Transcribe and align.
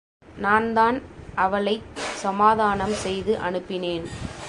நான்தான் 0.37 1.01
அவளைச் 1.35 1.89
சமாதானம் 1.95 2.95
செய்து 3.05 3.33
அனுப்பினேன். 3.49 4.05